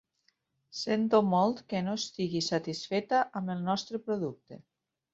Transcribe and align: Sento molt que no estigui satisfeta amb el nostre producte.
Sento 0.77 1.19
molt 1.33 1.61
que 1.75 1.83
no 1.89 1.95
estigui 2.03 2.43
satisfeta 2.49 3.23
amb 3.41 3.57
el 3.59 3.65
nostre 3.71 4.05
producte. 4.11 4.65